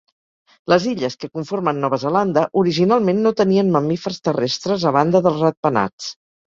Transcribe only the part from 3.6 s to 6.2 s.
mamífers terrestres a banda dels ratpenats.